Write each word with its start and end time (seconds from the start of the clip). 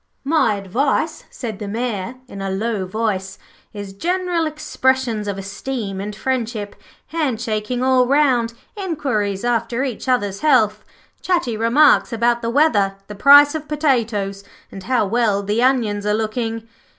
'My 0.23 0.55
advice,' 0.55 1.25
said 1.29 1.59
the 1.59 1.67
Mayor 1.67 2.15
in 2.27 2.41
a 2.41 2.49
low 2.49 2.87
voice, 2.87 3.37
'is 3.71 3.93
general 3.93 4.47
expressions 4.47 5.27
of 5.27 5.37
esteem 5.37 6.01
and 6.01 6.15
friendship, 6.15 6.75
hand 7.09 7.39
shaking 7.39 7.83
all 7.83 8.07
round, 8.07 8.55
inquiries 8.75 9.45
after 9.45 9.83
each 9.83 10.07
other's 10.09 10.39
health, 10.39 10.83
chatty 11.21 11.55
remarks 11.55 12.11
about 12.11 12.41
the 12.41 12.49
weather, 12.49 12.95
the 13.05 13.13
price 13.13 13.53
of 13.53 13.67
potatoes, 13.67 14.43
and 14.71 14.81
how 14.85 15.05
well 15.05 15.43
the 15.43 15.61
onions 15.61 16.03
are 16.07 16.15
looking.' 16.15 16.67